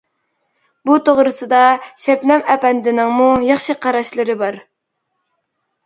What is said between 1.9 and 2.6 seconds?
شەبنەم